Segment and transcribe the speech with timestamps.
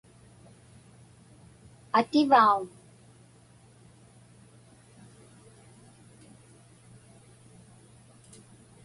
[1.99, 2.61] Ativauŋ?